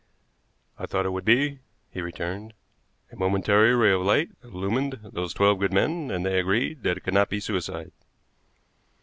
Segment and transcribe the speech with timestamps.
[0.79, 1.59] "I thought it would be,"
[1.91, 2.53] he returned.
[3.11, 7.01] "A momentary ray of light illumined those twelve good men, and they agreed that it
[7.03, 7.91] could not be suicide."